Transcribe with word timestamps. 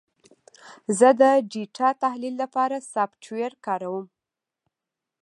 زه 0.99 1.09
د 1.21 1.23
ډیټا 1.51 1.89
تحلیل 2.03 2.35
لپاره 2.43 2.77
سافټویر 2.93 3.51
کاروم. 3.65 4.05